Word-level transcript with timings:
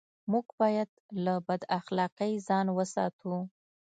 موږ 0.31 0.45
بايد 0.59 0.89
له 1.25 1.33
بد 1.47 1.61
اخلاقۍ 1.79 2.33
ځان 2.47 2.67
و 2.71 2.77
ساتو. 2.93 3.35